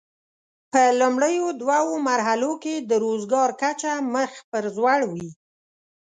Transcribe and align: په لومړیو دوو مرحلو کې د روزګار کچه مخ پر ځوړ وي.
په 0.71 0.81
لومړیو 0.99 1.45
دوو 1.61 1.89
مرحلو 2.09 2.51
کې 2.63 2.75
د 2.89 2.91
روزګار 3.05 3.49
کچه 3.61 3.93
مخ 4.13 4.31
پر 4.51 4.63
ځوړ 4.75 4.99
وي. 5.11 5.29